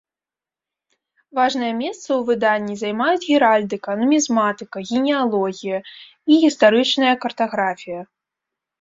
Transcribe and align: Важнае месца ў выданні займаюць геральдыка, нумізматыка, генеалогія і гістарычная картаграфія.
Важнае 1.39 1.69
месца 1.83 2.05
ў 2.05 2.17
выданні 2.31 2.75
займаюць 2.83 3.27
геральдыка, 3.29 3.89
нумізматыка, 4.01 4.77
генеалогія 4.95 5.77
і 5.85 6.33
гістарычная 6.49 7.15
картаграфія. 7.25 8.01